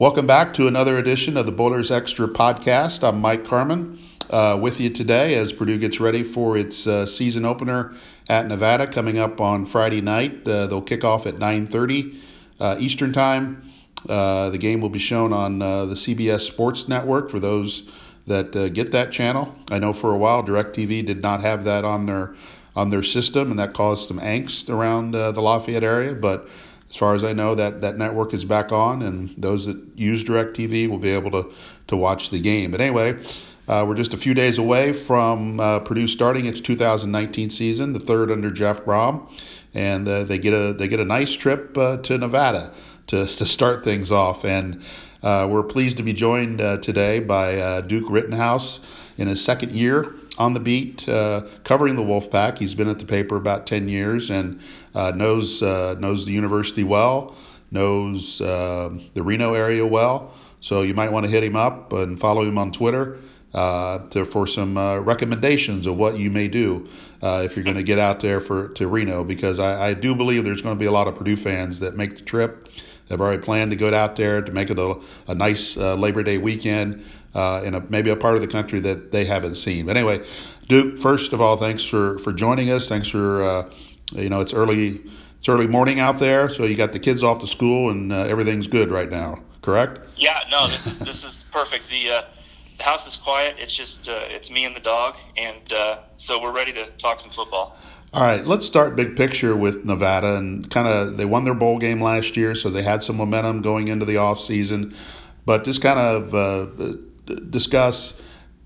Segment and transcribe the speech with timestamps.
[0.00, 3.02] Welcome back to another edition of the Boilers Extra podcast.
[3.02, 3.98] I'm Mike Carmin
[4.30, 7.96] uh, with you today as Purdue gets ready for its uh, season opener
[8.28, 10.46] at Nevada coming up on Friday night.
[10.46, 12.16] Uh, they'll kick off at 9:30
[12.60, 13.72] uh, Eastern Time.
[14.08, 17.82] Uh, the game will be shown on uh, the CBS Sports Network for those
[18.28, 19.52] that get that channel.
[19.68, 22.36] I know for a while DirecTV did not have that on their
[22.76, 26.48] on their system, and that caused some angst around the Lafayette area, but
[26.90, 30.24] as far as I know, that, that network is back on, and those that use
[30.24, 31.52] DirecTV will be able to,
[31.88, 32.70] to watch the game.
[32.70, 33.18] But anyway,
[33.68, 38.00] uh, we're just a few days away from uh, Purdue starting its 2019 season, the
[38.00, 39.30] third under Jeff Brohm,
[39.74, 42.72] and uh, they get a they get a nice trip uh, to Nevada
[43.08, 44.46] to, to start things off.
[44.46, 44.82] And
[45.22, 48.80] uh, we're pleased to be joined uh, today by Duke Rittenhouse
[49.18, 52.58] in his second year on the beat, covering the Wolfpack.
[52.58, 54.60] He's been at the paper about 10 years and
[54.94, 57.36] knows knows the university well,
[57.70, 60.32] knows the Reno area well.
[60.60, 63.18] So you might want to hit him up and follow him on Twitter
[63.54, 66.88] uh, to, for some uh, recommendations of what you may do
[67.22, 70.14] uh, if you're going to get out there for to Reno, because I, I do
[70.14, 72.68] believe there's going to be a lot of Purdue fans that make the trip.
[73.08, 76.22] They've already planned to go out there to make it a, a nice uh, Labor
[76.22, 79.86] Day weekend uh, in a, maybe a part of the country that they haven't seen.
[79.86, 80.26] But anyway,
[80.68, 82.88] Duke, first of all, thanks for, for joining us.
[82.88, 83.70] Thanks for uh,
[84.12, 85.02] you know it's early
[85.38, 88.66] it's early morning out there, so you got the kids off to school and everything's
[88.66, 89.40] good right now.
[89.62, 90.00] Correct?
[90.16, 91.88] Yeah, no, this is this is perfect.
[91.88, 92.24] The
[92.78, 93.56] the house is quiet.
[93.58, 97.20] It's just uh, it's me and the dog, and uh, so we're ready to talk
[97.20, 97.76] some football.
[98.12, 101.78] All right, let's start big picture with Nevada and kind of they won their bowl
[101.78, 104.96] game last year, so they had some momentum going into the off season.
[105.44, 106.96] But just kind of uh,
[107.34, 108.14] discuss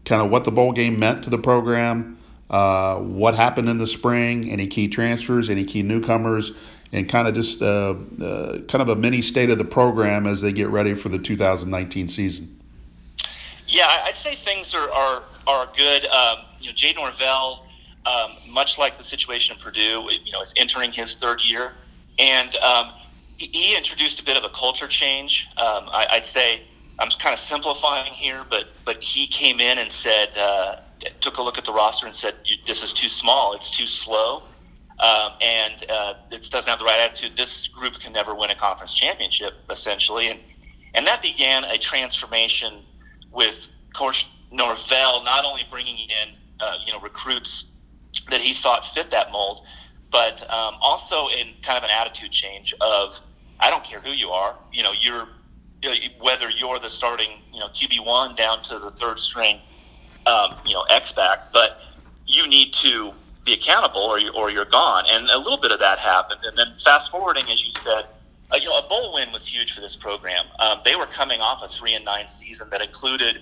[0.05, 2.19] kind of what the bowl game meant to the program,
[2.51, 6.53] uh, what happened in the spring, any key transfers, any key newcomers,
[6.93, 10.41] and kind of just uh, uh, kind of a mini state of the program as
[10.41, 12.61] they get ready for the 2019 season.
[13.67, 16.07] Yeah, I'd say things are are, are good.
[16.07, 17.67] Um, you know, Jay Norvell,
[18.05, 21.73] um, much like the situation in Purdue, you know, is entering his third year,
[22.19, 22.93] and um,
[23.39, 25.49] he, introduced a bit of a culture change.
[25.57, 26.63] Um, I, would say
[26.99, 30.77] I'm kind of simplifying here, but but he came in and said, uh,
[31.21, 32.35] took a look at the roster and said,
[32.67, 33.55] "This is too small.
[33.55, 34.43] It's too slow."
[34.99, 37.37] Um, and uh, it doesn't have the right attitude.
[37.37, 40.41] This group can never win a conference championship, essentially, and
[40.95, 42.83] and that began a transformation
[43.33, 47.73] with Coach Norvell not only bringing in uh, you know recruits
[48.31, 49.67] that he thought fit that mold,
[50.11, 53.19] but um, also in kind of an attitude change of
[53.59, 55.27] I don't care who you are, you know you're
[56.21, 59.61] whether you're the starting you know QB one down to the third string
[60.27, 61.79] um, you know X back, but
[62.27, 63.13] you need to
[63.45, 65.05] be accountable or, you, or you're gone.
[65.09, 66.41] And a little bit of that happened.
[66.45, 68.05] And then fast forwarding, as you said,
[68.53, 70.45] uh, you know, a bowl win was huge for this program.
[70.59, 73.41] Um, they were coming off a three and nine season that included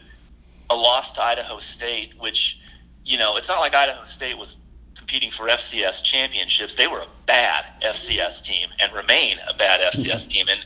[0.70, 2.60] a loss to Idaho State, which,
[3.04, 4.56] you know, it's not like Idaho State was
[4.96, 6.76] competing for FCS championships.
[6.76, 10.60] They were a bad FCS team and remain a bad FCS team, and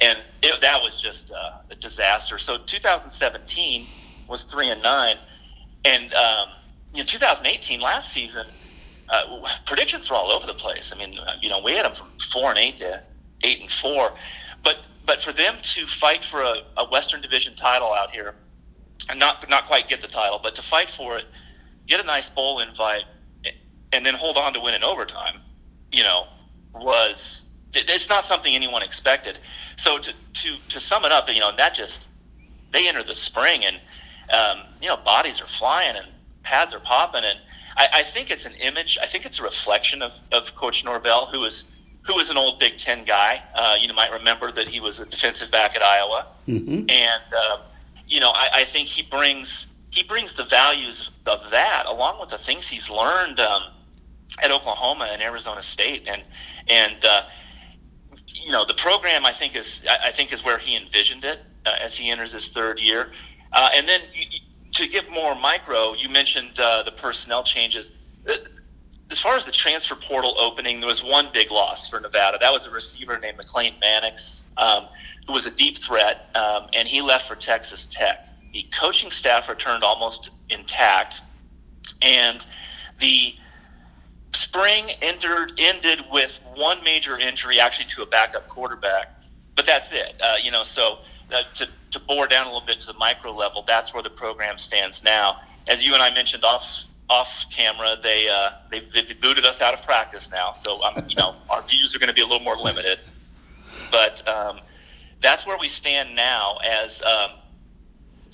[0.00, 2.38] and it, that was just uh, a disaster.
[2.38, 3.86] So 2017
[4.28, 5.16] was three and nine,
[5.84, 6.48] and um,
[6.92, 8.46] you know, 2018 last season.
[9.08, 10.92] Uh, predictions were all over the place.
[10.94, 13.02] I mean, you know, we had them from four and eight to
[13.42, 14.12] eight and four.
[14.62, 18.34] But but for them to fight for a, a Western Division title out here,
[19.08, 21.24] and not not quite get the title, but to fight for it,
[21.86, 23.04] get a nice bowl invite,
[23.92, 25.40] and then hold on to win in overtime,
[25.90, 26.26] you know,
[26.74, 29.38] was it's not something anyone expected.
[29.76, 32.08] So to to to sum it up, you know, that just
[32.72, 33.76] they enter the spring and
[34.32, 36.06] um, you know bodies are flying and
[36.42, 37.38] pads are popping and
[37.76, 38.98] I, I think it's an image.
[39.00, 41.64] I think it's a reflection of, of Coach Norvell, who is
[42.02, 43.42] who was an old Big Ten guy.
[43.54, 46.90] Uh, you might remember that he was a defensive back at Iowa, mm-hmm.
[46.90, 47.58] and uh,
[48.06, 52.30] you know I, I think he brings he brings the values of that along with
[52.30, 53.62] the things he's learned um,
[54.42, 56.22] at Oklahoma and Arizona State, and
[56.68, 57.22] and uh,
[58.44, 61.72] you know the program I think is I think is where he envisioned it uh,
[61.82, 63.10] as he enters his third year,
[63.52, 64.00] uh, and then.
[64.12, 64.26] You,
[64.72, 67.98] to get more micro, you mentioned uh, the personnel changes
[69.10, 72.38] as far as the transfer portal opening, there was one big loss for Nevada.
[72.40, 74.86] That was a receiver named McLane Mannix, um,
[75.26, 78.24] who was a deep threat, um, and he left for Texas Tech.
[78.52, 81.20] The coaching staff returned almost intact,
[82.00, 82.44] and
[83.00, 83.34] the
[84.32, 89.08] spring entered, ended with one major injury, actually to a backup quarterback.
[89.56, 90.14] But that's it.
[90.20, 90.98] Uh, you know, so
[91.32, 94.10] uh, to, to bore down a little bit to the micro level, that's where the
[94.10, 95.40] program stands now.
[95.68, 99.74] As you and I mentioned off off camera, they uh, they they booted us out
[99.74, 102.44] of practice now, so um, you know our views are going to be a little
[102.44, 103.00] more limited.
[103.90, 104.60] But um,
[105.20, 107.32] that's where we stand now as um,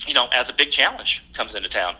[0.05, 1.95] you know as a big challenge comes into town.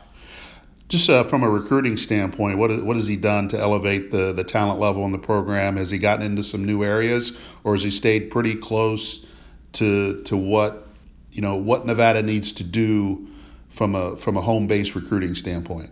[0.87, 4.43] Just uh, from a recruiting standpoint, what, what has he done to elevate the, the
[4.43, 5.75] talent level in the program?
[5.75, 7.33] Has he gotten into some new areas,
[7.65, 9.25] or has he stayed pretty close
[9.73, 10.87] to to what
[11.31, 13.27] you know what Nevada needs to do
[13.69, 15.89] from a from a home based recruiting standpoint?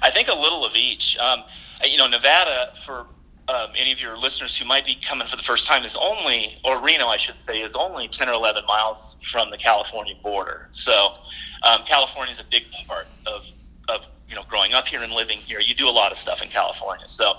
[0.00, 1.18] I think a little of each.
[1.18, 1.44] Um,
[1.84, 3.06] you know, Nevada for
[3.48, 6.58] um, any of your listeners who might be coming for the first time is only,
[6.64, 10.68] or Reno, I should say, is only 10 or 11 miles from the California border.
[10.72, 11.14] So
[11.62, 13.46] um, California is a big part of
[13.88, 16.42] of you know growing up here and living here, you do a lot of stuff
[16.42, 17.08] in California.
[17.08, 17.34] So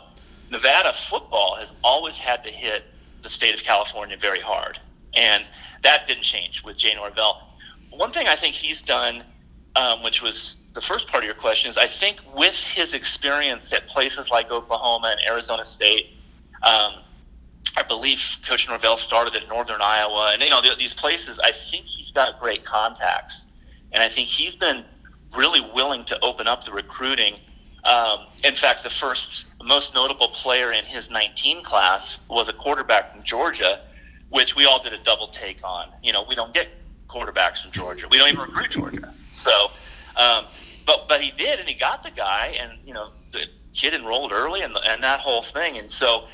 [0.50, 2.84] Nevada football has always had to hit
[3.22, 4.80] the state of California very hard,
[5.14, 5.44] and
[5.84, 7.42] that didn't change with Jay Norvell.
[7.92, 9.24] One thing I think he's done,
[9.76, 13.74] um, which was the first part of your question, is I think with his experience
[13.74, 16.08] at places like Oklahoma and Arizona State.
[16.62, 16.96] Um,
[17.78, 21.40] I believe Coach Norvell started at Northern Iowa, and you know these places.
[21.40, 23.48] I think he's got great contacts,
[23.92, 24.84] and I think he's been
[25.36, 27.36] really willing to open up the recruiting.
[27.84, 33.12] Um, in fact, the first most notable player in his 19 class was a quarterback
[33.12, 33.82] from Georgia,
[34.30, 35.88] which we all did a double take on.
[36.04, 36.68] You know, we don't get
[37.08, 38.08] quarterbacks from Georgia.
[38.10, 39.14] We don't even recruit Georgia.
[39.32, 39.72] So,
[40.16, 40.46] um,
[40.86, 44.32] but but he did, and he got the guy, and you know, the kid enrolled
[44.32, 46.26] early, and and that whole thing, and so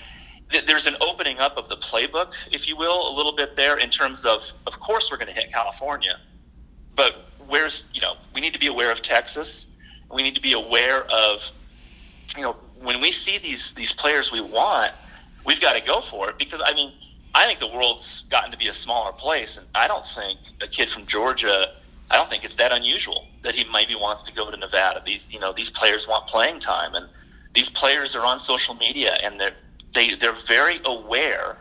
[0.65, 3.89] there's an opening up of the playbook, if you will, a little bit there in
[3.89, 6.19] terms of, of course, we're going to hit California,
[6.95, 7.15] but
[7.47, 9.67] where's you know we need to be aware of Texas.
[10.11, 11.41] We need to be aware of
[12.35, 14.93] you know when we see these these players we want,
[15.45, 16.93] we've got to go for it because I mean
[17.33, 20.67] I think the world's gotten to be a smaller place, and I don't think a
[20.67, 21.67] kid from Georgia.
[22.11, 25.01] I don't think it's that unusual that he maybe wants to go to Nevada.
[25.05, 27.07] These you know these players want playing time, and
[27.53, 29.55] these players are on social media and they're
[29.95, 31.57] they, they're very aware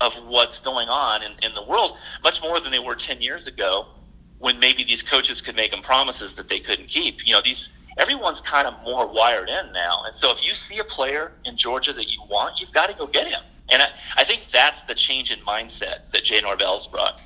[0.00, 3.46] of what's going on in, in the world, much more than they were 10 years
[3.46, 3.86] ago
[4.40, 7.26] when maybe these coaches could make them promises that they couldn't keep.
[7.26, 10.78] You know, these everyone's kind of more wired in now, and so if you see
[10.78, 13.42] a player in Georgia that you want, you've got to go get him.
[13.70, 17.20] And I, I think that's the change in mindset that Jay Norvell's brought.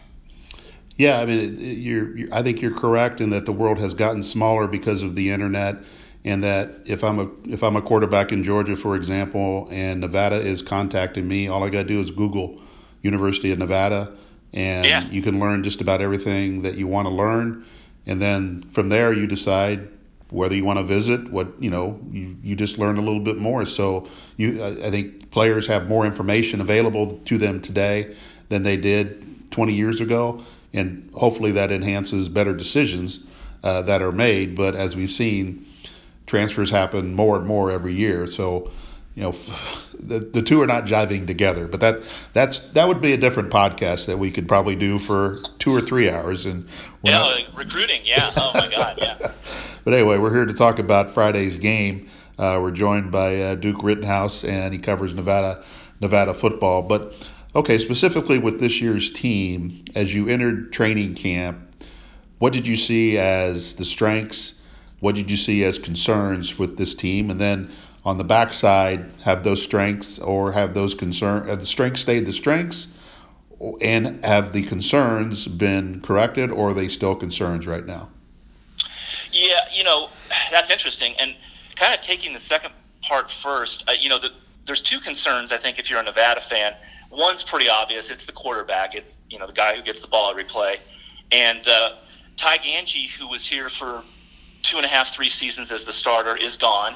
[0.96, 4.22] Yeah, I mean, you're, you're, I think you're correct in that the world has gotten
[4.22, 5.76] smaller because of the internet,
[6.24, 10.36] and that if I'm a if I'm a quarterback in Georgia, for example, and Nevada
[10.36, 12.60] is contacting me, all I got to do is Google
[13.02, 14.16] University of Nevada
[14.54, 15.04] and yeah.
[15.10, 17.66] you can learn just about everything that you want to learn.
[18.06, 19.88] And then from there you decide
[20.30, 23.36] whether you want to visit what you know you, you just learn a little bit
[23.36, 23.66] more.
[23.66, 28.16] So you I, I think players have more information available to them today
[28.48, 30.44] than they did 20 years ago.
[30.72, 33.24] And hopefully that enhances better decisions
[33.62, 34.56] uh, that are made.
[34.56, 35.66] But as we've seen
[36.26, 38.26] transfers happen more and more every year.
[38.26, 38.70] So
[39.14, 39.34] you know,
[39.98, 41.68] the the two are not jiving together.
[41.68, 42.02] But that
[42.32, 45.80] that's that would be a different podcast that we could probably do for two or
[45.80, 46.46] three hours.
[46.46, 46.66] And
[47.02, 47.56] yeah, not...
[47.56, 48.00] recruiting.
[48.04, 48.32] Yeah.
[48.36, 48.98] Oh my God.
[49.00, 49.16] Yeah.
[49.84, 52.10] but anyway, we're here to talk about Friday's game.
[52.38, 55.64] Uh, we're joined by uh, Duke Rittenhouse, and he covers Nevada
[56.00, 56.82] Nevada football.
[56.82, 57.14] But
[57.54, 61.60] okay, specifically with this year's team, as you entered training camp,
[62.40, 64.54] what did you see as the strengths?
[64.98, 67.30] What did you see as concerns with this team?
[67.30, 67.70] And then
[68.04, 72.32] on the backside have those strengths or have those concerns, have the strengths stayed the
[72.32, 72.88] strengths
[73.80, 78.08] and have the concerns been corrected or are they still concerns right now?
[79.32, 80.10] Yeah, you know,
[80.50, 81.14] that's interesting.
[81.18, 81.34] And
[81.76, 84.30] kind of taking the second part first, uh, you know, the,
[84.66, 86.74] there's two concerns, I think, if you're a Nevada fan.
[87.10, 88.10] One's pretty obvious.
[88.10, 88.94] It's the quarterback.
[88.94, 90.78] It's, you know, the guy who gets the ball every play.
[91.32, 91.96] And uh,
[92.36, 94.02] Ty Gangi, who was here for
[94.62, 96.94] two and a half, three seasons as the starter, is gone.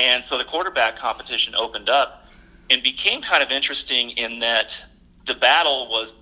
[0.00, 2.24] And so the quarterback competition opened up
[2.70, 4.74] and became kind of interesting in that
[5.26, 6.14] the battle was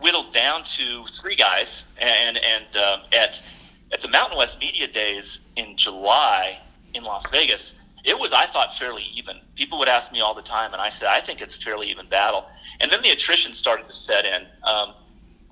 [0.00, 1.84] whittled down to three guys.
[1.96, 3.40] And and um, at
[3.92, 6.58] at the Mountain West Media Days in July
[6.92, 9.38] in Las Vegas, it was I thought fairly even.
[9.54, 11.88] People would ask me all the time, and I said I think it's a fairly
[11.90, 12.46] even battle.
[12.80, 14.44] And then the attrition started to set in.
[14.64, 14.94] Um,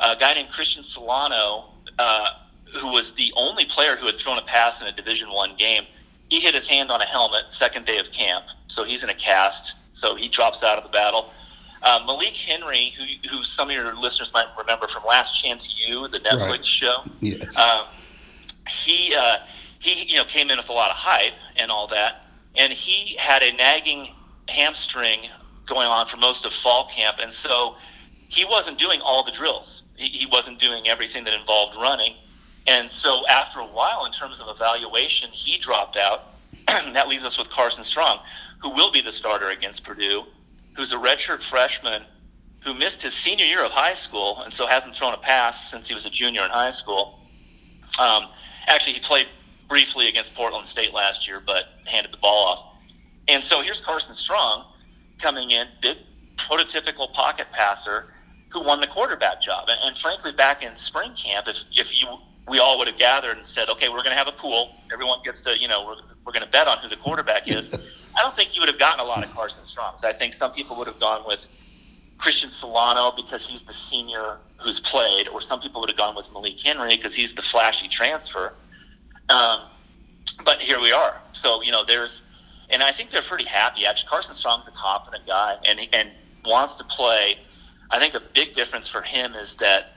[0.00, 2.30] a guy named Cristian Solano, uh,
[2.74, 5.84] who was the only player who had thrown a pass in a Division One game,
[6.28, 9.14] he hit his hand on a helmet second day of camp, so he's in a
[9.14, 11.30] cast, so he drops out of the battle.
[11.82, 16.08] Uh, Malik Henry, who, who some of your listeners might remember from Last Chance U,
[16.08, 16.66] the Netflix right.
[16.66, 17.56] show, yes.
[17.56, 17.86] Um,
[18.68, 19.38] he uh,
[19.78, 22.24] he you know came in with a lot of hype and all that,
[22.56, 24.08] and he had a nagging
[24.48, 25.20] hamstring
[25.66, 27.76] going on for most of fall camp, and so
[28.28, 29.82] he wasn't doing all the drills.
[29.96, 32.14] He, he wasn't doing everything that involved running.
[32.66, 36.22] And so after a while, in terms of evaluation, he dropped out.
[36.66, 38.20] that leaves us with Carson Strong,
[38.60, 40.24] who will be the starter against Purdue,
[40.74, 42.02] who's a redshirt freshman
[42.64, 45.86] who missed his senior year of high school and so hasn't thrown a pass since
[45.86, 47.20] he was a junior in high school.
[48.00, 48.26] Um,
[48.66, 49.28] actually, he played
[49.68, 52.76] briefly against Portland State last year, but handed the ball off.
[53.28, 54.64] And so here's Carson Strong
[55.18, 55.98] coming in, big
[56.36, 58.12] prototypical pocket passer
[58.50, 59.68] who won the quarterback job.
[59.68, 62.08] And, and frankly, back in spring camp, if, if you
[62.48, 64.76] we all would have gathered and said, okay, we're going to have a pool.
[64.92, 67.72] Everyone gets to, you know, we're, we're going to bet on who the quarterback is.
[67.72, 70.04] I don't think you would have gotten a lot of Carson Strongs.
[70.04, 71.48] I think some people would have gone with
[72.18, 76.32] Cristian Solano because he's the senior who's played, or some people would have gone with
[76.32, 78.54] Malik Henry because he's the flashy transfer.
[79.28, 79.62] Um,
[80.44, 81.20] but here we are.
[81.32, 82.22] So you know, there's,
[82.70, 83.86] and I think they're pretty happy.
[83.86, 86.10] Actually, Carson Strong's a confident guy and and
[86.44, 87.38] wants to play.
[87.90, 89.92] I think a big difference for him is that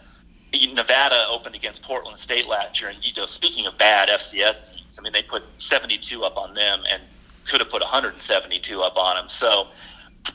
[0.52, 4.98] Nevada opened against Portland State last year, and you know, speaking of bad FCS teams,
[4.98, 7.04] I mean, they put 72 up on them and
[7.48, 9.30] could have put 172 up on them.
[9.30, 9.68] So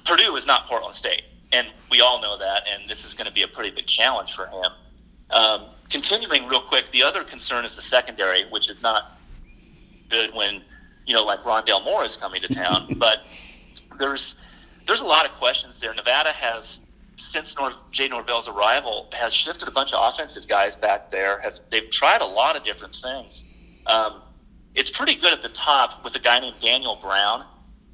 [0.04, 1.23] Purdue is not Portland State
[1.54, 4.35] and we all know that, and this is going to be a pretty big challenge
[4.35, 4.73] for him.
[5.30, 9.18] Um, continuing real quick, the other concern is the secondary, which is not
[10.11, 10.62] good when
[11.06, 12.94] you know like Rondale Moore is coming to town.
[12.97, 13.23] but
[13.99, 14.35] there's
[14.87, 15.94] there's a lot of questions there.
[15.94, 16.80] Nevada has
[17.16, 21.38] since North, Jay Norvell's arrival has shifted a bunch of offensive guys back there.
[21.40, 23.44] Have they've tried a lot of different things.
[23.87, 24.23] Um,
[24.75, 27.44] it's pretty good at the top with a guy named Daniel Brown,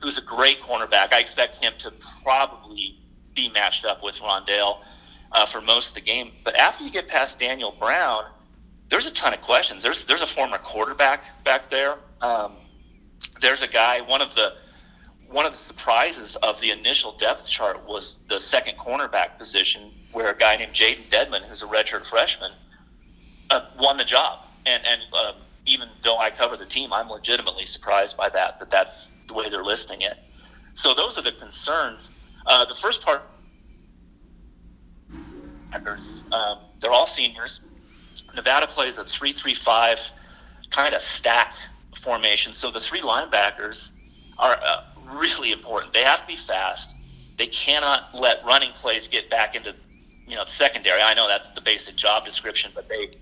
[0.00, 1.12] who's a great cornerback.
[1.12, 2.99] I expect him to probably
[3.35, 4.79] be matched up with Rondale
[5.33, 6.33] uh, for most of the game.
[6.45, 8.25] But after you get past Daniel Brown,
[8.89, 9.83] there's a ton of questions.
[9.83, 11.97] There's there's a former quarterback back there.
[12.21, 12.57] Um,
[13.41, 14.00] there's a guy.
[14.00, 14.55] One of the
[15.31, 20.31] one of the surprises of the initial depth chart was the second cornerback position, where
[20.31, 22.51] a guy named Jaden Dedmon, who's a redshirt freshman,
[23.49, 24.41] uh, won the job.
[24.67, 25.35] And and um,
[25.67, 28.59] even though I cover the team, I'm legitimately surprised by that.
[28.59, 30.19] That that's the way they're listing it.
[30.75, 32.11] So those are the concerns.
[32.47, 33.23] Uh, the first part,
[36.33, 37.61] um, they're all seniors.
[38.35, 40.01] Nevada plays a three-three-five
[40.71, 41.55] kind of stack
[42.03, 42.53] formation.
[42.53, 43.91] So the three linebackers
[44.39, 44.85] are uh,
[45.19, 45.93] really important.
[45.93, 46.97] They have to be fast.
[47.38, 49.75] They cannot let running plays get back into
[50.26, 51.00] you know secondary.
[51.00, 53.12] I know that's the basic job description, but they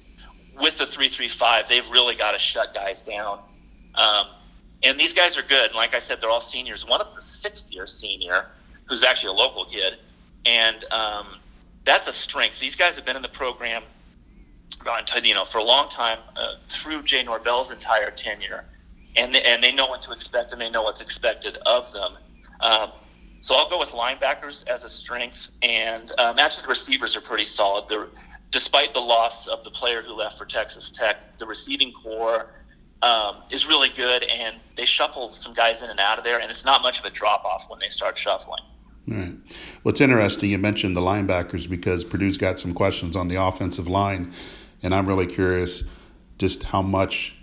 [0.61, 3.39] with the three-three-five, they've really got to shut guys down.
[3.95, 4.27] Um,
[4.83, 5.73] and these guys are good.
[5.73, 6.87] Like I said, they're all seniors.
[6.87, 8.47] One of the sixth-year senior
[8.87, 9.99] who's actually a local kid,
[10.45, 11.27] and um,
[11.85, 12.59] that's a strength.
[12.59, 13.83] These guys have been in the program,
[15.23, 18.65] you know, for a long time uh, through Jay Norvell's entire tenure,
[19.19, 22.13] and they, and they know what to expect and they know what's expected of them.
[22.61, 22.93] Um,
[23.41, 27.45] so I'll go with linebackers as a strength, and um, actually the receivers are pretty
[27.45, 27.89] solid.
[27.89, 28.09] They're,
[28.51, 32.51] despite the loss of the player who left for Texas Tech, the receiving corps
[33.03, 36.51] um, is really good, and they shuffle some guys in and out of there, and
[36.51, 38.63] it's not much of a drop off when they start shuffling.
[39.07, 39.37] Right.
[39.85, 44.35] What's interesting, you mentioned the linebackers because Purdue's got some questions on the offensive line,
[44.83, 45.85] and I'm really curious
[46.39, 47.38] just how much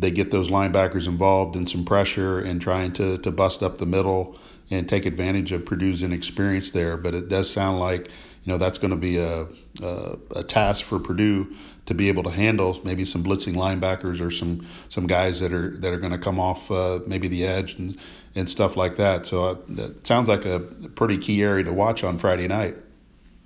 [0.00, 3.86] they get those linebackers involved in some pressure and trying to, to bust up the
[3.86, 4.38] middle
[4.70, 6.96] and take advantage of Purdue's inexperience there.
[6.96, 8.08] But it does sound like
[8.42, 9.46] you know that's going to be a,
[9.82, 11.54] a, a task for Purdue
[11.86, 15.76] to be able to handle maybe some blitzing linebackers or some some guys that are
[15.78, 17.98] that are going to come off uh, maybe the edge and
[18.34, 19.26] and stuff like that.
[19.26, 20.60] So uh, that sounds like a
[20.94, 22.76] pretty key area to watch on Friday night.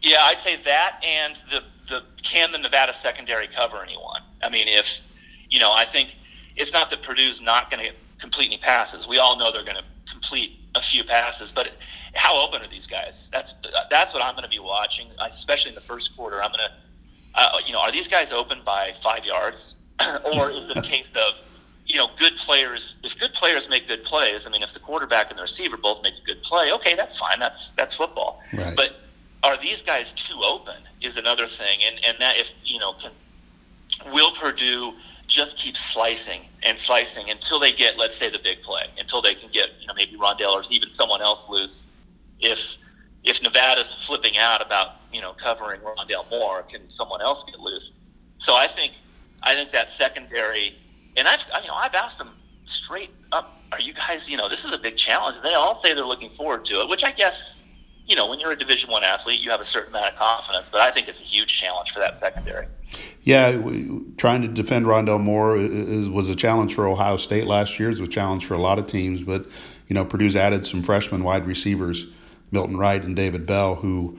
[0.02, 4.22] Yeah, I'd say that and the the can the Nevada secondary cover anyone?
[4.40, 5.00] I mean, if
[5.50, 6.14] you know, I think
[6.56, 9.08] it's not that Purdue's not going to complete any passes.
[9.08, 11.72] We all know they're going to complete a few passes, but
[12.14, 13.28] how open are these guys?
[13.32, 13.54] That's
[13.90, 16.42] that's what I'm going to be watching, especially in the first quarter.
[16.42, 16.70] I'm going to
[17.34, 19.74] uh, you know, are these guys open by five yards,
[20.34, 21.34] or is it a case of,
[21.86, 22.94] you know, good players?
[23.02, 26.02] If good players make good plays, I mean, if the quarterback and the receiver both
[26.02, 27.38] make a good play, okay, that's fine.
[27.38, 28.40] That's that's football.
[28.52, 28.76] Right.
[28.76, 28.96] But
[29.42, 30.76] are these guys too open?
[31.00, 33.10] Is another thing, and and that if you know, can
[34.12, 34.94] will Purdue
[35.26, 39.34] just keep slicing and slicing until they get, let's say, the big play, until they
[39.34, 41.88] can get, you know, maybe Rondale or even someone else loose.
[42.40, 42.76] If
[43.24, 47.92] if Nevada's flipping out about you know covering Rondale Moore, can someone else get loose?
[48.38, 48.92] So I think
[49.42, 50.76] I think that secondary,
[51.16, 52.30] and I've you know I've asked them
[52.66, 55.40] straight up, are you guys you know this is a big challenge?
[55.42, 57.62] They all say they're looking forward to it, which I guess
[58.06, 60.68] you know when you're a Division One athlete, you have a certain amount of confidence,
[60.68, 62.66] but I think it's a huge challenge for that secondary.
[63.24, 67.78] Yeah, we, trying to defend Rondale Moore is, was a challenge for Ohio State last
[67.80, 67.88] year.
[67.88, 69.46] It was a challenge for a lot of teams, but
[69.88, 72.06] you know Purdue's added some freshman wide receivers
[72.50, 74.18] Milton Wright and David Bell, who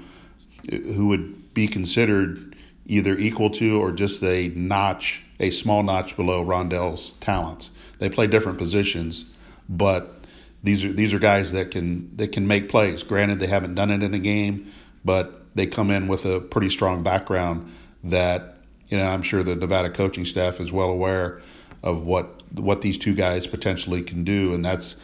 [0.70, 2.56] who would be considered
[2.88, 7.72] either equal to or just a notch, a small notch below Rondale's talents.
[8.00, 9.26] They play different positions,
[9.70, 10.26] but
[10.64, 13.04] these are these are guys that can that can make plays.
[13.04, 14.72] Granted, they haven't done it in a game,
[15.04, 17.72] but they come in with a pretty strong background
[18.04, 18.55] that
[18.90, 21.42] you know I'm sure the Nevada coaching staff is well aware
[21.84, 24.96] of what what these two guys potentially can do, and that's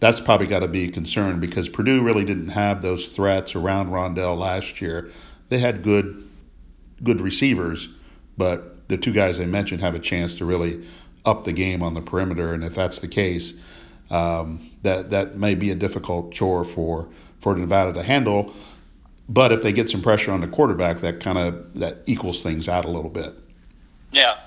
[0.00, 3.88] that's probably got to be a concern because Purdue really didn't have those threats around
[3.88, 5.10] Rondale last year.
[5.48, 6.28] They had good
[7.02, 7.88] good receivers,
[8.36, 10.86] but the two guys I mentioned have a chance to really
[11.24, 13.54] up the game on the perimeter, and if that's the case,
[14.10, 17.08] um, that that may be a difficult chore for
[17.40, 18.54] for Nevada to handle.
[19.28, 22.68] But if they get some pressure on the quarterback, that kind of that equals things
[22.68, 23.34] out a little bit.
[24.12, 24.38] Yeah,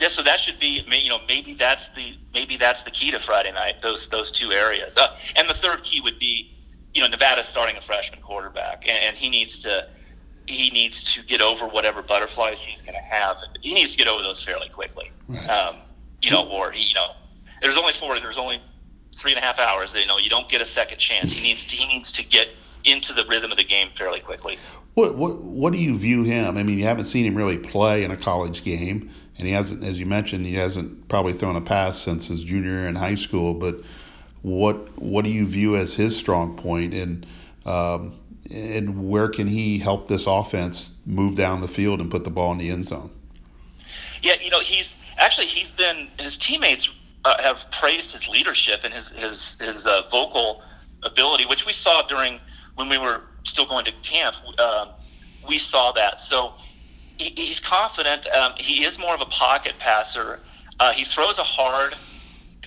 [0.00, 0.08] yeah.
[0.08, 3.52] So that should be, you know, maybe that's the maybe that's the key to Friday
[3.52, 3.82] night.
[3.82, 6.52] Those those two areas, uh, and the third key would be,
[6.94, 9.88] you know, Nevada starting a freshman quarterback, and, and he needs to
[10.46, 13.38] he needs to get over whatever butterflies he's going to have.
[13.60, 15.10] He needs to get over those fairly quickly.
[15.28, 15.48] Right.
[15.48, 15.76] Um,
[16.20, 17.10] you know, or he, you know,
[17.60, 18.18] there's only four.
[18.20, 18.60] There's only
[19.16, 19.94] three and a half hours.
[19.94, 21.32] You know, you don't get a second chance.
[21.32, 22.48] He needs to, he needs to get
[22.84, 24.58] into the rhythm of the game fairly quickly.
[24.94, 26.56] What what what do you view him?
[26.56, 29.82] I mean, you haven't seen him really play in a college game, and he hasn't,
[29.84, 33.14] as you mentioned, he hasn't probably thrown a pass since his junior year in high
[33.14, 33.54] school.
[33.54, 33.80] But
[34.42, 37.26] what what do you view as his strong point, and
[37.64, 38.18] um,
[38.50, 42.52] and where can he help this offense move down the field and put the ball
[42.52, 43.10] in the end zone?
[44.20, 46.90] Yeah, you know, he's actually he's been his teammates
[47.24, 50.62] uh, have praised his leadership and his his his uh, vocal
[51.02, 52.40] ability, which we saw during
[52.74, 54.36] when we were still going to camp.
[54.58, 54.88] Um,
[55.48, 56.54] we saw that, so
[57.18, 58.26] he, he's confident.
[58.28, 60.40] Um, he is more of a pocket passer.
[60.78, 61.94] Uh, he throws a hard,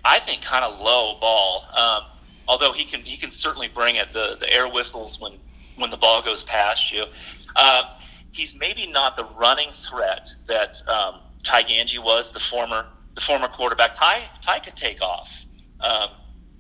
[0.04, 1.64] I think, kind of low ball.
[1.76, 2.04] Um,
[2.48, 4.12] although he can he can certainly bring it.
[4.12, 5.34] The the air whistles when
[5.78, 7.06] when the ball goes past you.
[7.56, 7.84] Uh,
[8.32, 12.86] he's maybe not the running threat that um, Ty Gangi was, the former
[13.16, 13.96] the former quarterback.
[13.96, 15.30] Ty Ty could take off,
[15.80, 16.10] um,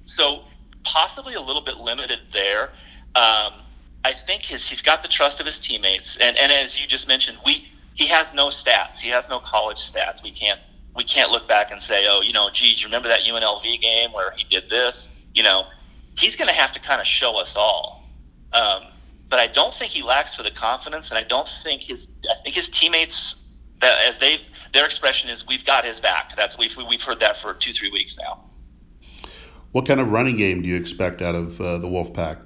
[0.05, 0.43] so
[0.83, 2.69] possibly a little bit limited there.
[3.15, 3.53] Um,
[4.03, 7.07] I think his he's got the trust of his teammates, and and as you just
[7.07, 8.99] mentioned, we he has no stats.
[8.99, 10.21] He has no college stats.
[10.21, 10.59] We can't
[10.95, 14.13] we can't look back and say, oh, you know, geez, you remember that UNLV game
[14.13, 15.09] where he did this?
[15.33, 15.65] You know,
[16.17, 18.09] he's going to have to kind of show us all.
[18.53, 18.83] Um,
[19.27, 22.41] but I don't think he lacks for the confidence, and I don't think his I
[22.43, 23.35] think his teammates,
[23.81, 24.39] as they
[24.73, 27.89] their expression is, "We've got his back." That's we've we've heard that for two three
[27.91, 28.43] weeks now.
[29.71, 32.44] What kind of running game do you expect out of uh, the Wolfpack?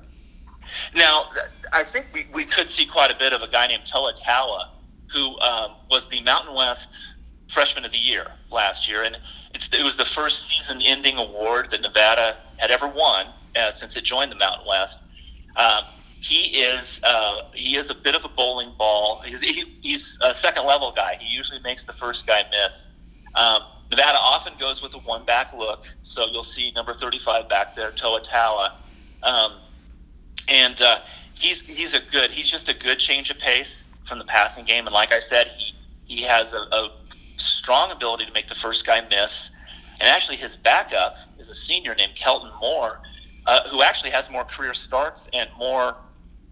[0.95, 1.29] Now,
[1.71, 4.69] I think we, we could see quite a bit of a guy named Toa Taua,
[5.11, 6.97] who um, was the Mountain West
[7.47, 9.17] Freshman of the Year last year, and
[9.53, 14.31] it was the first season-ending award that Nevada had ever won uh, since it joined
[14.31, 14.99] the Mountain West.
[15.55, 15.83] Um,
[16.19, 19.21] he is uh, he is a bit of a bowling ball.
[19.25, 21.15] He's, he, he's a second level guy.
[21.15, 22.87] He usually makes the first guy miss.
[23.35, 27.73] Um, Nevada often goes with a one back look, so you'll see number 35 back
[27.73, 28.73] there, Toa Taua.
[29.23, 29.53] Um,
[30.47, 30.99] and uh,
[31.33, 34.85] he's he's a good he's just a good change of pace from the passing game,
[34.85, 35.73] and like I said, he
[36.05, 36.91] he has a, a
[37.37, 39.51] strong ability to make the first guy miss.
[39.99, 42.99] And actually, his backup is a senior named Kelton Moore,
[43.45, 45.95] uh, who actually has more career starts and more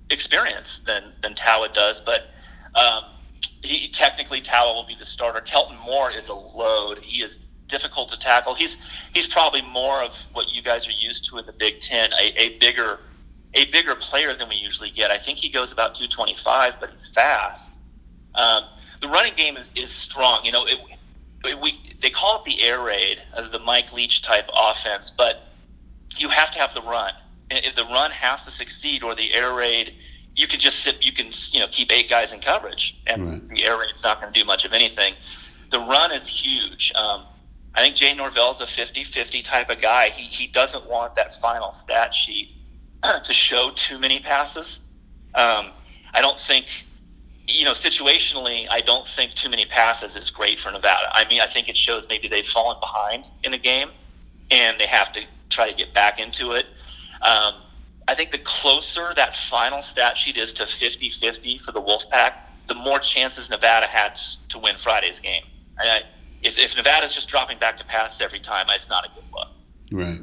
[0.10, 2.30] experience than than Taua does, but
[2.76, 3.04] um,
[3.62, 5.42] he technically Taua will be the starter.
[5.42, 7.00] Kelton Moore is a load.
[7.00, 8.54] He is difficult to tackle.
[8.54, 8.78] He's
[9.14, 12.42] he's probably more of what you guys are used to in the Big Ten, a,
[12.42, 13.00] a bigger
[13.54, 15.12] a bigger player than we usually get.
[15.12, 17.80] I think he goes about 225, but he's fast.
[18.36, 18.64] Um,
[19.02, 20.44] the running game is, is strong.
[20.46, 20.78] You know, it,
[21.46, 25.44] it, we they call it the air raid, uh, the Mike Leach type offense, but
[26.18, 27.14] you have to have the run
[27.50, 29.94] if the run has to succeed or the air raid
[30.36, 33.50] you can just sit you can you know keep eight guys in coverage and right.
[33.50, 35.14] the air raid's not going to do much of anything
[35.72, 37.26] the run is huge um,
[37.76, 41.34] i think jay norvell is a 50-50 type of guy he, he doesn't want that
[41.36, 42.54] final stat sheet
[43.24, 44.82] to show too many passes
[45.36, 45.72] um,
[46.14, 46.66] i don't think
[47.48, 51.42] you know situationally i don't think too many passes is great for nevada i mean
[51.42, 53.90] i think it shows maybe they've fallen behind in a game
[54.52, 56.66] and they have to try to get back into it
[57.22, 57.56] um,
[58.08, 62.34] I think the closer that final stat sheet is to 50 50 for the Wolfpack,
[62.68, 64.18] the more chances Nevada had
[64.50, 65.44] to win Friday's game.
[65.78, 66.04] I,
[66.42, 69.48] if, if Nevada's just dropping back to pass every time, it's not a good look.
[69.92, 70.20] Right.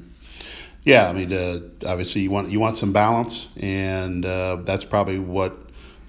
[0.85, 5.19] Yeah, I mean, uh, obviously you want you want some balance, and uh, that's probably
[5.19, 5.57] what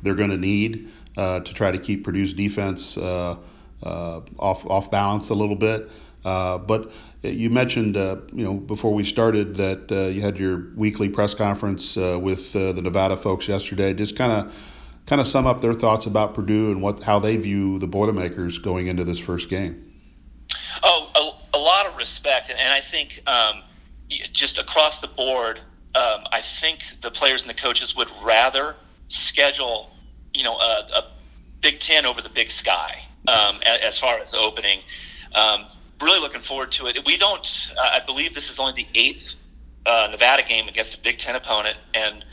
[0.04, 3.38] they're going to need uh, to try to keep Purdue's defense uh,
[3.82, 5.90] uh, off off balance a little bit.
[6.26, 11.34] Uh, but you mentioned, you know, before we started that you had your weekly press
[11.34, 13.94] conference with the Nevada folks yesterday.
[13.94, 14.54] Just kind of,
[15.06, 18.58] kind of sum up their thoughts about Purdue and what how they view the Boilermakers
[18.58, 19.94] going into this first game.
[20.84, 23.62] Oh, a, a lot of respect, and I think um,
[24.36, 25.60] just across the board,
[25.96, 28.76] um, I think the players and the coaches would rather
[29.08, 29.90] schedule,
[30.34, 31.12] you know, a, a
[31.62, 34.82] Big Ten over the Big Sky um, as far as opening.
[35.34, 35.66] Um,
[36.02, 37.00] really looking forward to it.
[37.06, 37.48] We don't.
[37.78, 39.36] Uh, I believe this is only the eighth
[39.86, 42.24] uh, Nevada game against a Big Ten opponent, and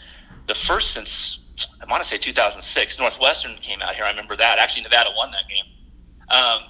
[0.46, 1.38] the first since
[1.80, 2.98] I want to say 2006.
[2.98, 4.04] Northwestern came out here.
[4.04, 4.58] I remember that.
[4.58, 5.64] Actually, Nevada won that game.
[6.28, 6.62] Um,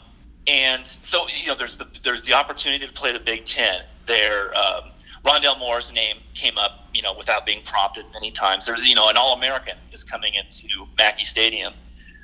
[0.47, 3.83] and so you know, there's the there's the opportunity to play the Big Ten.
[4.07, 4.91] There, um,
[5.25, 8.67] Rondale Moore's name came up, you know, without being prompted many times.
[8.67, 11.75] There's, you know, an All-American is coming into Mackey Stadium.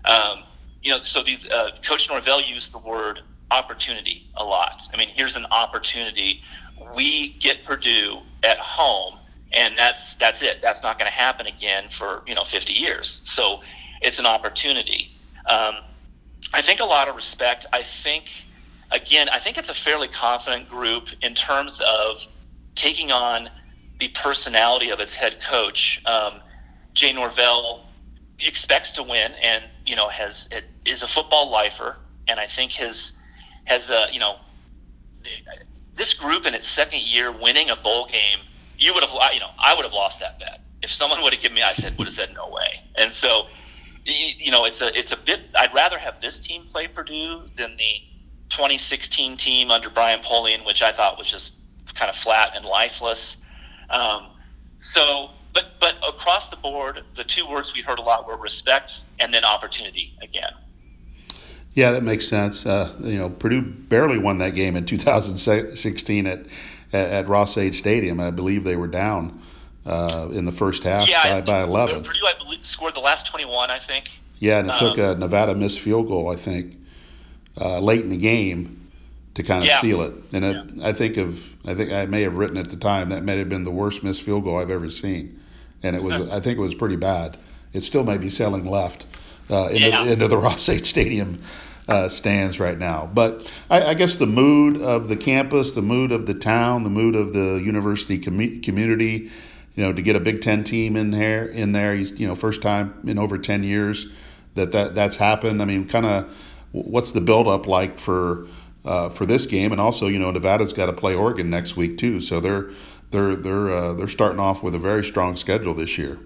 [0.05, 0.43] Um,
[0.83, 4.83] you know, so these uh, Coach Norvell used the word opportunity a lot.
[4.93, 6.43] I mean, here's an opportunity.
[6.97, 9.19] We get Purdue at home,
[9.53, 10.61] and that's that's it.
[10.61, 13.21] That's not going to happen again for you know 50 years.
[13.25, 13.61] So
[14.01, 15.11] it's an opportunity.
[15.47, 15.77] Um,
[16.53, 17.67] I think a lot of respect.
[17.73, 18.25] I think
[18.91, 22.19] again, I think it's a fairly confident group in terms of
[22.79, 23.51] taking on
[23.99, 26.01] the personality of its head coach.
[26.07, 26.41] Um,
[26.95, 27.85] Jay Norvell
[28.39, 30.49] expects to win, and you know has
[30.87, 31.97] is a football lifer,
[32.29, 33.13] and I think his
[33.65, 34.37] has a you know
[35.95, 38.39] this group in its second year winning a bowl game,
[38.79, 41.43] you would have you know I would have lost that bet if someone would have
[41.43, 43.47] given me I said would have said no way, and so
[44.05, 47.75] you know it's a it's a bit I'd rather have this team play Purdue than
[47.77, 47.93] the
[48.51, 51.55] 2016 team under Brian Polian, which I thought was just
[51.99, 53.37] kind of flat and lifeless.
[53.91, 54.27] Um,
[54.79, 59.05] so, but but across the board, the two words we heard a lot were respect
[59.19, 60.53] and then opportunity again.
[61.75, 62.67] Yeah, that makes sense.
[62.67, 66.47] Uh, you know, Purdue barely won that game in 2016 at
[66.93, 68.19] at Ross-Ade Stadium.
[68.19, 69.43] I believe they were down
[69.85, 72.03] uh, in the first half yeah, by, by 11.
[72.03, 74.09] Purdue, I believe, scored the last 21, I think.
[74.39, 76.77] Yeah, and it um, took a Nevada missed field goal, I think,
[77.61, 78.88] uh, late in the game
[79.39, 79.81] to kind of yeah.
[79.81, 80.15] seal it.
[80.33, 80.89] And it, yeah.
[80.89, 83.49] I think of, I think I may have written at the time that may have
[83.49, 85.41] been the worst missed field goal I've ever seen,
[85.85, 87.37] and it was, I think it was pretty bad.
[87.73, 89.07] It still may be sailing left
[89.49, 90.03] uh, into, yeah.
[90.03, 91.41] into the Ross-Ade Stadium
[91.87, 93.09] uh, stands right now.
[93.15, 96.91] But I, I, guess the mood of the campus, the mood of the town, the
[96.91, 99.31] mood of the university com- community,
[99.77, 102.61] you know, to get a Big Ten team in there, in there, you know, first
[102.61, 104.07] time in over 10 years
[104.57, 105.63] that, that that's happened.
[105.63, 106.35] I mean, kind of
[106.73, 108.49] what's the buildup like for
[108.85, 109.73] uh, for this game?
[109.73, 112.71] And also, you know, Nevada's got to play Oregon next week too, so they're
[113.11, 116.19] they're they're uh, they're starting off with a very strong schedule this year.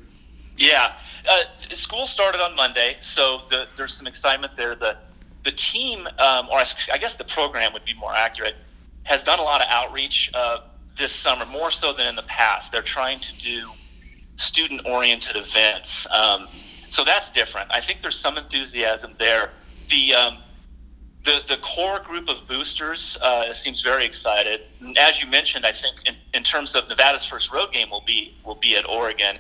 [0.57, 0.93] Yeah,
[1.29, 4.75] uh, school started on Monday, so the, there's some excitement there.
[4.75, 4.97] The
[5.45, 6.63] the team, um, or
[6.93, 8.57] I guess the program would be more accurate,
[9.05, 10.59] has done a lot of outreach uh,
[10.99, 12.71] this summer, more so than in the past.
[12.73, 13.71] They're trying to do
[14.37, 16.07] student oriented events.
[16.11, 16.49] Um,
[16.89, 17.71] so that's different.
[17.73, 19.51] I think there's some enthusiasm there.
[19.89, 20.39] The um,
[21.25, 24.63] the, the core group of boosters uh, seems very excited.
[24.99, 28.35] As you mentioned, I think in, in terms of Nevada's first road game will be
[28.45, 29.39] will be at Oregon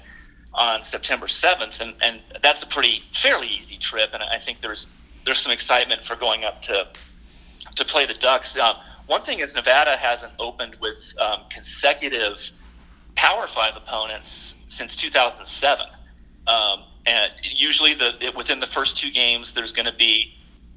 [0.54, 4.10] on September 7th, and, and that's a pretty fairly easy trip.
[4.12, 4.86] And I think there's
[5.24, 6.88] there's some excitement for going up to
[7.76, 8.56] to play the Ducks.
[8.56, 12.38] Um, one thing is Nevada hasn't opened with um, consecutive
[13.16, 15.86] Power Five opponents since 2007,
[16.46, 20.34] um, and usually the it, within the first two games there's going to be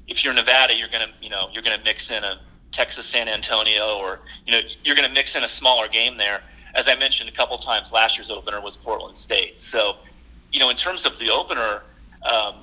[0.08, 2.40] if you're Nevada you're to you know you're to mix in a
[2.72, 6.42] Texas San Antonio or you know you're to mix in a smaller game there.
[6.74, 9.58] As I mentioned a couple times, last year's opener was Portland State.
[9.58, 9.96] So,
[10.52, 11.82] you know, in terms of the opener,
[12.22, 12.56] um,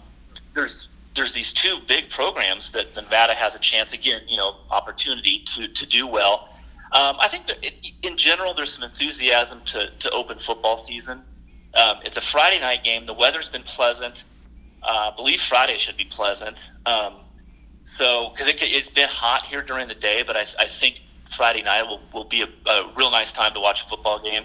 [0.53, 5.43] there's there's these two big programs that Nevada has a chance again, you know, opportunity
[5.55, 6.49] to, to do well.
[6.91, 11.21] Um, I think that it, in general there's some enthusiasm to, to open football season.
[11.75, 13.05] Um, it's a Friday night game.
[13.05, 14.23] The weather's been pleasant.
[14.81, 16.69] Uh, I believe Friday should be pleasant.
[16.85, 17.15] Um,
[17.85, 21.01] so because it, it's been hot here during the day, but I, I think
[21.35, 24.43] Friday night will, will be a, a real nice time to watch a football game.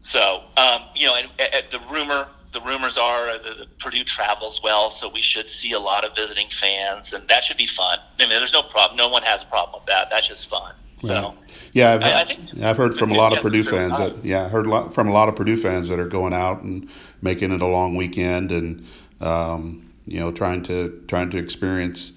[0.00, 4.90] So um, you know, and, and the rumor the rumors are that Purdue travels well,
[4.90, 7.98] so we should see a lot of visiting fans, and that should be fun.
[8.18, 8.96] I mean, there's no problem.
[8.96, 10.10] No one has a problem with that.
[10.10, 10.74] That's just fun.
[10.96, 11.14] So.
[11.14, 11.34] Right.
[11.72, 14.44] Yeah, I've, I, I think I've heard from a lot of Purdue fans that yeah,
[14.44, 16.90] I heard a lot, from a lot of Purdue fans that are going out and
[17.22, 18.86] making it a long weekend and
[19.22, 22.12] um, you know trying to trying to experience a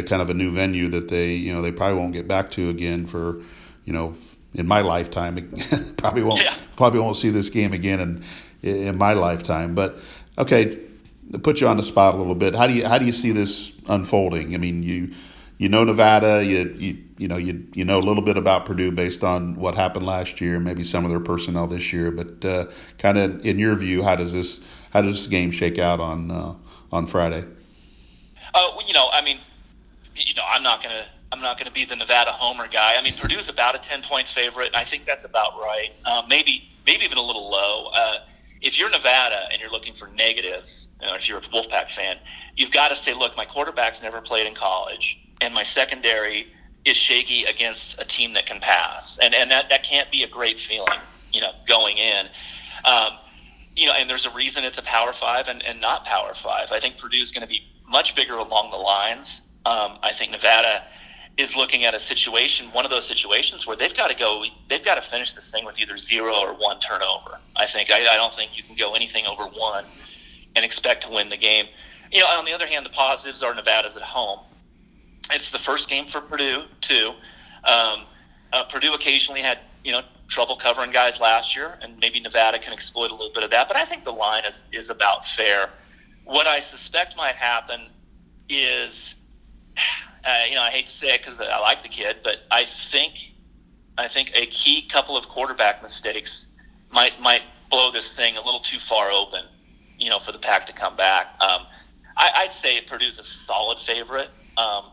[0.00, 2.70] kind of a new venue that they you know they probably won't get back to
[2.70, 3.42] again for
[3.84, 4.14] you know
[4.54, 5.36] in my lifetime
[5.98, 6.54] probably won't yeah.
[6.76, 8.24] probably won't see this game again and
[8.62, 9.74] in my lifetime.
[9.74, 9.96] But
[10.38, 10.78] okay,
[11.32, 13.12] to put you on the spot a little bit, how do you how do you
[13.12, 14.54] see this unfolding?
[14.54, 15.14] I mean, you
[15.58, 18.92] you know Nevada, you you you know you you know a little bit about Purdue
[18.92, 22.10] based on what happened last year, maybe some of their personnel this year.
[22.10, 22.66] But uh,
[22.98, 26.30] kind of in your view, how does this how does this game shake out on
[26.30, 26.54] uh,
[26.90, 27.44] on Friday?
[28.54, 29.38] Uh, you know, I mean,
[30.14, 32.96] you know, I'm not gonna I'm not to be the Nevada homer guy.
[32.96, 34.68] I mean, Purdue's about a 10 point favorite.
[34.68, 35.90] And I think that's about right.
[36.04, 37.86] Uh, maybe maybe even a little low.
[37.94, 38.18] Uh,
[38.60, 42.16] if you're Nevada and you're looking for negatives, know, if you're a Wolfpack fan,
[42.54, 46.46] you've got to say, look, my quarterback's never played in college, and my secondary
[46.84, 50.28] is shaky against a team that can pass, and and that that can't be a
[50.28, 51.00] great feeling,
[51.32, 52.26] you know, going in.
[52.84, 53.14] Um,
[53.74, 56.72] you know, and there's a reason it's a Power Five and, and not Power Five.
[56.72, 59.40] I think Purdue's going to be much bigger along the lines.
[59.64, 60.84] Um, I think Nevada
[61.38, 64.84] is looking at a situation, one of those situations where they've got to go, they've
[64.84, 67.38] got to finish this thing with either zero or one turnover.
[67.56, 69.86] I think I, I don't think you can go anything over one
[70.54, 71.66] and expect to win the game.
[72.10, 74.40] You know, on the other hand, the positives are Nevada's at home.
[75.30, 77.12] It's the first game for Purdue too.
[77.64, 78.02] Um,
[78.52, 82.72] uh, Purdue occasionally had you know trouble covering guys last year, and maybe Nevada can
[82.72, 83.68] exploit a little bit of that.
[83.68, 85.70] But I think the line is is about fair.
[86.24, 87.88] What I suspect might happen
[88.48, 89.14] is
[90.24, 92.64] uh, you know, I hate to say it because I like the kid, but I
[92.64, 93.18] think
[93.98, 96.46] I think a key couple of quarterback mistakes
[96.90, 99.44] might might blow this thing a little too far open,
[99.98, 101.34] you know, for the pack to come back.
[101.40, 101.66] Um,
[102.16, 104.84] I, would say Purdue's a solid favorite, um,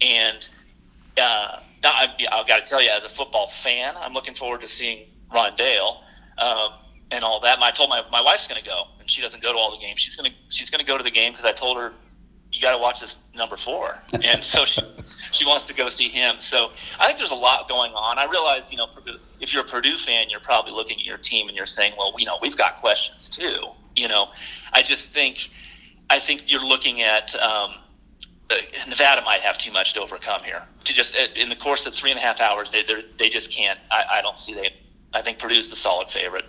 [0.00, 0.48] and
[1.18, 4.68] uh, I, I've got to tell you, as a football fan, I'm looking forward to
[4.68, 5.98] seeing Rondale
[6.38, 6.72] um,
[7.10, 7.58] and all that.
[7.60, 9.78] I told my my wife's going to go, and she doesn't go to all the
[9.84, 10.00] games.
[10.00, 11.92] She's going to she's going to go to the game because I told her
[12.52, 13.98] you got to watch this number four.
[14.22, 14.82] And so she,
[15.32, 16.38] she wants to go see him.
[16.38, 18.18] So I think there's a lot going on.
[18.18, 18.88] I realize, you know,
[19.40, 22.14] if you're a Purdue fan, you're probably looking at your team and you're saying, well,
[22.18, 23.66] you know, we've got questions too.
[23.96, 24.28] You know,
[24.72, 25.48] I just think,
[26.08, 27.74] I think you're looking at, um,
[28.50, 28.56] uh,
[28.88, 30.62] Nevada might have too much to overcome here.
[30.84, 32.84] To just in the course of three and a half hours, they
[33.18, 33.78] they just can't.
[33.90, 34.74] I, I don't see they.
[35.14, 36.44] I think Purdue's the solid favorite.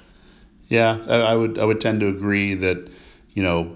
[0.68, 2.90] Yeah, I would I would tend to agree that
[3.34, 3.76] you know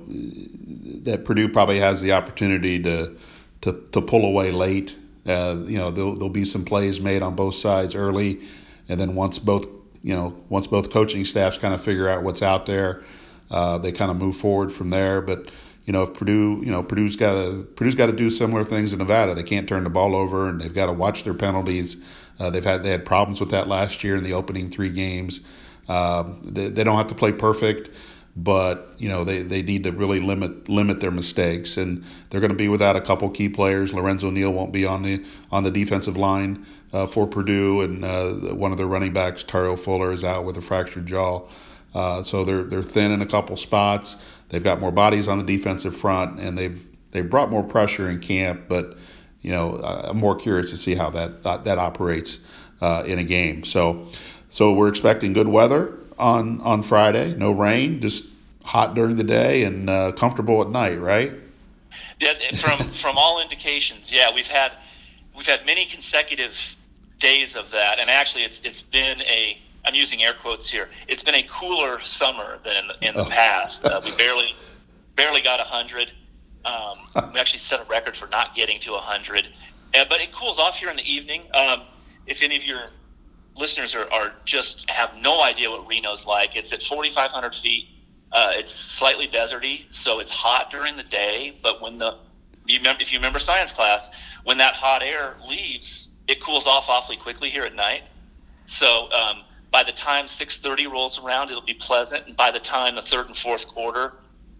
[1.03, 3.17] that Purdue probably has the opportunity to
[3.61, 4.95] to, to pull away late.
[5.25, 8.39] Uh, you know, there'll, there'll be some plays made on both sides early,
[8.87, 9.65] and then once both
[10.03, 13.03] you know once both coaching staffs kind of figure out what's out there,
[13.51, 15.21] uh, they kind of move forward from there.
[15.21, 15.49] But
[15.85, 18.93] you know, if Purdue, you know, Purdue's got to Purdue's got to do similar things
[18.93, 19.33] in Nevada.
[19.33, 21.97] They can't turn the ball over, and they've got to watch their penalties.
[22.39, 25.41] Uh, they've had they had problems with that last year in the opening three games.
[25.89, 27.89] Uh, they, they don't have to play perfect
[28.37, 32.51] but you know they, they need to really limit limit their mistakes and they're going
[32.51, 33.93] to be without a couple key players.
[33.93, 38.33] Lorenzo Neal won't be on the on the defensive line uh, for Purdue, and uh,
[38.53, 41.47] one of their running backs, Tario Fuller, is out with a fractured jaw.
[41.95, 44.15] Uh, so they're they're thin in a couple spots.
[44.49, 46.79] They've got more bodies on the defensive front, and they've
[47.11, 48.65] they've brought more pressure in camp.
[48.67, 48.97] But
[49.41, 52.37] you know I'm more curious to see how that that, that operates
[52.81, 53.63] uh, in a game.
[53.63, 54.09] So
[54.49, 57.33] so we're expecting good weather on on Friday.
[57.33, 58.25] No rain, just
[58.63, 61.33] hot during the day and uh, comfortable at night, right?
[62.19, 64.73] Yeah, from from all indications, yeah, we've had
[65.35, 66.53] we've had many consecutive
[67.19, 70.89] days of that, and actually, it's it's been a I'm using air quotes here.
[71.07, 73.29] It's been a cooler summer than in the, in the oh.
[73.29, 73.85] past.
[73.85, 74.55] Uh, we barely
[75.15, 76.11] barely got 100.
[76.65, 79.47] Um, we actually set a record for not getting to 100.
[79.93, 81.43] Uh, but it cools off here in the evening.
[81.53, 81.83] Um,
[82.27, 82.89] if any of your
[83.57, 86.55] listeners are, are just have no idea what Reno's like.
[86.55, 87.89] It's at 4,500 feet.
[88.31, 91.57] Uh, it's slightly deserty, so it's hot during the day.
[91.63, 92.17] But when the
[92.65, 94.09] you remember, if you remember science class,
[94.43, 98.03] when that hot air leaves, it cools off awfully quickly here at night.
[98.65, 102.95] So um, by the time 6:30 rolls around, it'll be pleasant, and by the time
[102.95, 104.13] the third and fourth quarter,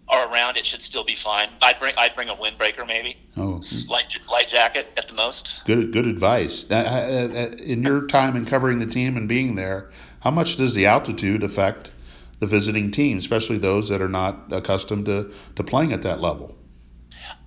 [0.09, 1.49] are around, it should still be fine.
[1.61, 3.17] I'd bring I'd bring a windbreaker maybe.
[3.35, 5.61] Oh, light light jacket at the most.
[5.65, 6.65] Good good advice.
[6.69, 9.91] Uh, uh, uh, in your time in covering the team and being there,
[10.21, 11.91] how much does the altitude affect
[12.39, 16.55] the visiting team, especially those that are not accustomed to, to playing at that level?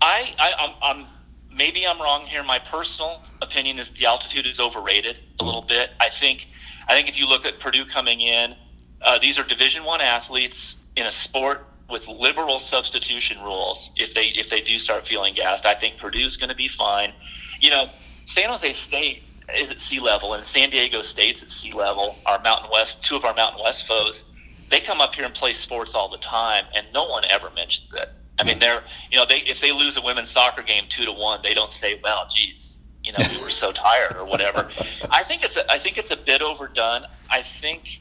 [0.00, 1.06] I, I I'm, I'm
[1.54, 2.42] maybe I'm wrong here.
[2.42, 5.90] My personal opinion is the altitude is overrated a little bit.
[6.00, 6.48] I think
[6.88, 8.54] I think if you look at Purdue coming in,
[9.00, 14.26] uh, these are Division One athletes in a sport with liberal substitution rules, if they
[14.26, 17.12] if they do start feeling gassed, I think Purdue's going to be fine.
[17.60, 17.90] You know,
[18.24, 19.22] San Jose State
[19.56, 22.16] is at sea level, and San Diego State's at sea level.
[22.26, 24.24] Our Mountain West, two of our Mountain West foes,
[24.70, 27.92] they come up here and play sports all the time, and no one ever mentions
[27.92, 28.08] it.
[28.38, 31.12] I mean, they're you know they if they lose a women's soccer game two to
[31.12, 34.70] one, they don't say, well, geez, you know, we were so tired or whatever.
[35.10, 37.04] I think it's a, I think it's a bit overdone.
[37.28, 38.00] I think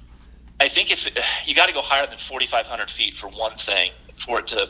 [0.59, 1.07] I think if
[1.45, 4.67] you got to go higher than 4,500 feet for one thing for it to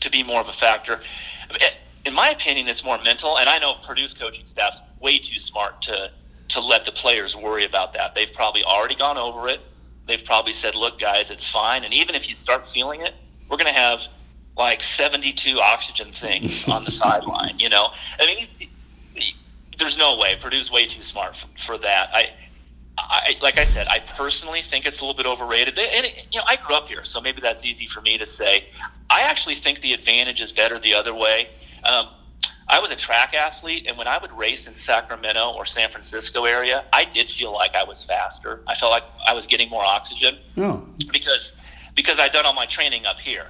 [0.00, 1.00] to be more of a factor.
[2.04, 5.82] In my opinion, it's more mental, and I know Purdue's coaching staff's way too smart
[5.82, 6.10] to
[6.48, 8.14] to let the players worry about that.
[8.14, 9.60] They've probably already gone over it.
[10.06, 13.14] They've probably said, "Look, guys, it's fine." And even if you start feeling it,
[13.48, 14.00] we're going to have
[14.56, 17.58] like 72 oxygen things on the sideline.
[17.58, 17.88] You know,
[18.20, 18.48] I mean,
[19.78, 22.10] there's no way Purdue's way too smart for, for that.
[22.12, 22.28] I
[22.96, 25.78] I, like I said, I personally think it's a little bit overrated.
[25.78, 28.26] And it, you know, I grew up here, so maybe that's easy for me to
[28.26, 28.66] say.
[29.10, 31.48] I actually think the advantage is better the other way.
[31.82, 32.08] Um,
[32.68, 36.44] I was a track athlete, and when I would race in Sacramento or San Francisco
[36.44, 38.62] area, I did feel like I was faster.
[38.66, 40.86] I felt like I was getting more oxygen oh.
[41.12, 41.52] because
[41.94, 43.46] because I'd done all my training up here.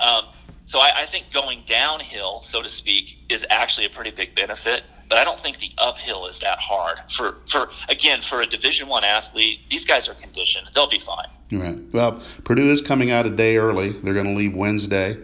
[0.00, 0.24] Um,
[0.64, 4.84] so I, I think going downhill, so to speak, is actually a pretty big benefit.
[5.12, 8.88] But I don't think the uphill is that hard for for again for a Division
[8.88, 9.58] One athlete.
[9.70, 11.28] These guys are conditioned; they'll be fine.
[11.52, 11.78] Right.
[11.92, 13.92] Well, Purdue is coming out a day early.
[13.92, 15.18] They're going to leave Wednesday,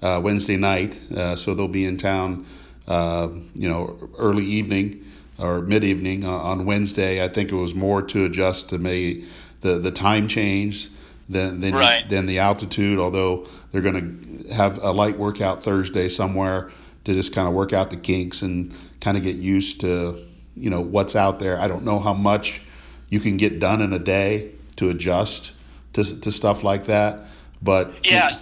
[0.00, 2.46] uh, Wednesday night, uh, so they'll be in town
[2.86, 5.06] uh, you know, early evening
[5.40, 7.24] or mid evening on Wednesday.
[7.24, 9.26] I think it was more to adjust to maybe
[9.62, 10.88] the the time change
[11.28, 12.08] than than, right.
[12.08, 13.00] than the altitude.
[13.00, 16.70] Although they're going to have a light workout Thursday somewhere
[17.04, 20.70] to just kind of work out the kinks and kind of get used to you
[20.70, 21.58] know what's out there.
[21.58, 22.60] I don't know how much
[23.08, 25.52] you can get done in a day to adjust
[25.94, 27.20] to to stuff like that,
[27.62, 28.38] but yeah.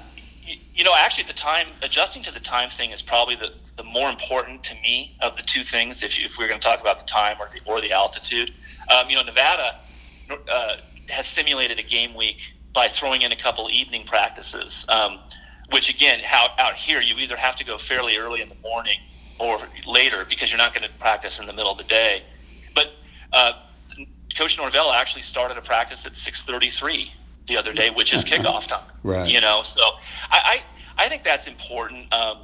[0.72, 4.08] You know, actually, the time adjusting to the time thing is probably the, the more
[4.08, 6.02] important to me of the two things.
[6.02, 8.50] If, you, if we're going to talk about the time or the or the altitude,
[8.88, 9.78] um, you know, Nevada
[10.50, 10.76] uh,
[11.10, 12.38] has simulated a game week
[12.72, 14.86] by throwing in a couple evening practices.
[14.88, 15.20] Um,
[15.72, 18.98] which again, how, out here you either have to go fairly early in the morning
[19.38, 22.22] or later because you're not going to practice in the middle of the day.
[22.74, 22.92] But
[23.32, 23.52] uh,
[24.36, 27.10] Coach Norvell actually started a practice at 6:33
[27.46, 28.84] the other day, which is kickoff time.
[29.02, 29.28] Right.
[29.28, 29.80] You know, so
[30.30, 30.62] I
[30.96, 32.12] I, I think that's important.
[32.12, 32.38] Um,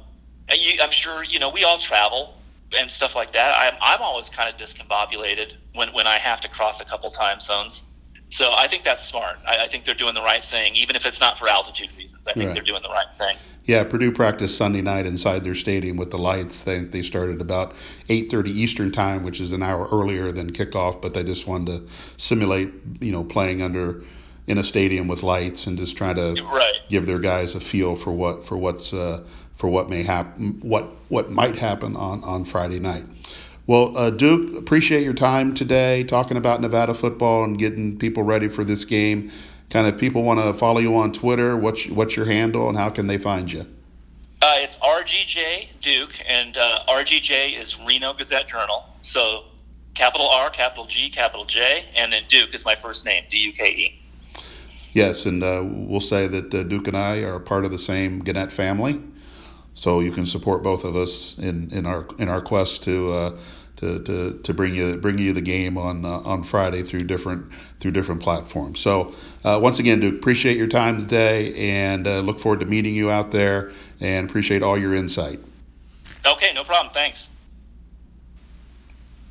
[0.51, 2.33] you, I'm sure you know we all travel
[2.77, 3.55] and stuff like that.
[3.55, 7.39] I'm I'm always kind of discombobulated when when I have to cross a couple time
[7.39, 7.83] zones.
[8.29, 9.37] So I think that's smart.
[9.47, 12.27] I, I think they're doing the right thing, even if it's not for altitude reasons.
[12.27, 12.53] I think right.
[12.53, 13.37] they're doing the right thing.
[13.63, 16.63] Yeah, Purdue practiced Sunday night inside their stadium with the lights.
[16.63, 17.73] They they started about
[18.09, 21.89] 8:30 Eastern time, which is an hour earlier than kickoff, but they just wanted to
[22.17, 24.03] simulate, you know, playing under
[24.47, 26.79] in a stadium with lights and just try to right.
[26.89, 29.23] give their guys a feel for what for what's uh,
[29.55, 33.05] for what may happen what what might happen on on Friday night.
[33.67, 38.47] Well, uh, Duke, appreciate your time today talking about Nevada football and getting people ready
[38.47, 39.29] for this game.
[39.69, 41.57] Kind of people want to follow you on Twitter.
[41.57, 43.65] What's what's your handle and how can they find you?
[44.41, 48.85] Uh, it's RGJ Duke, and uh, RGJ is Reno Gazette Journal.
[49.01, 49.43] So
[49.95, 53.51] capital R, capital G, capital J, and then Duke is my first name, D U
[53.51, 54.01] K E.
[54.93, 58.19] Yes, and uh, we'll say that uh, Duke and I are part of the same
[58.19, 59.01] Gannett family,
[59.77, 63.37] so you can support both of us in, in our in our quest to uh,
[63.77, 67.51] to, to, to bring you bring you the game on uh, on Friday through different
[67.79, 68.79] through different platforms.
[68.79, 69.13] So
[69.43, 73.11] uh, once again, Duke, appreciate your time today, and uh, look forward to meeting you
[73.11, 75.39] out there, and appreciate all your insight.
[76.25, 76.91] Okay, no problem.
[76.93, 77.29] Thanks.